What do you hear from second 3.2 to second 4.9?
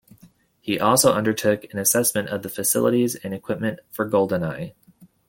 equipment for Goldeneye.